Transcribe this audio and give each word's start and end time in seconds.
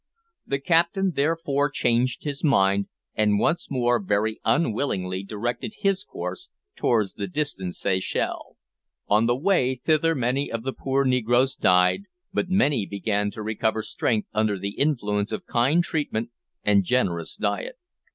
The 0.47 0.57
captain 0.59 1.11
therefore 1.11 1.69
changed 1.69 2.23
his 2.23 2.43
mind, 2.43 2.87
and 3.13 3.37
once 3.37 3.69
more 3.69 4.01
very 4.01 4.39
unwillingly 4.43 5.21
directed 5.21 5.75
his 5.81 6.03
course 6.03 6.49
towards 6.75 7.13
the 7.13 7.27
distant 7.27 7.75
Seychelles. 7.75 8.55
On 9.07 9.27
the 9.27 9.35
way 9.37 9.75
thither 9.75 10.15
many 10.15 10.51
of 10.51 10.63
the 10.63 10.73
poor 10.73 11.05
negroes 11.05 11.55
died, 11.55 12.05
but 12.33 12.49
many 12.49 12.87
began 12.87 13.29
to 13.29 13.43
recover 13.43 13.83
strength 13.83 14.27
under 14.33 14.57
the 14.57 14.71
influence 14.71 15.31
of 15.31 15.45
kind 15.45 15.83
treatment 15.83 16.31
and 16.63 16.83
generous 16.83 17.35
diet. 17.35 17.75